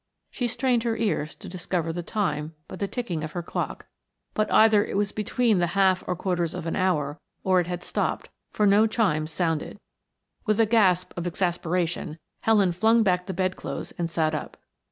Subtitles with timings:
[0.31, 3.85] She strained her ears to discover the time by the ticking of her clock,
[4.33, 7.83] but either it was between the half or quarters of an hour, or it had
[7.83, 9.79] stopped, for no chimes sounded.
[10.43, 14.57] With a gasp of exasperation, Helen flung back the bed clothes and sat up.